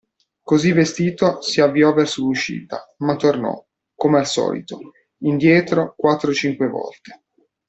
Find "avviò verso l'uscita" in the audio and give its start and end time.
1.61-2.91